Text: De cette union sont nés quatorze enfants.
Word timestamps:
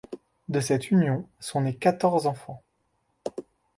De 0.49 0.61
cette 0.61 0.89
union 0.89 1.27
sont 1.39 1.61
nés 1.61 1.75
quatorze 1.75 2.25
enfants. 2.25 2.63